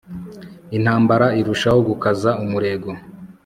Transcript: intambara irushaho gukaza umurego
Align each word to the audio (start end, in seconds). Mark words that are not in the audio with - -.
intambara 0.77 1.27
irushaho 1.39 1.79
gukaza 1.89 2.29
umurego 2.43 2.89